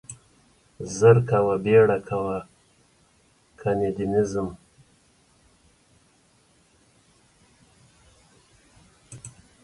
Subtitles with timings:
[0.97, 2.37] زر کاوه, بيړه کاوه
[3.59, 4.49] کني ده نه ځم.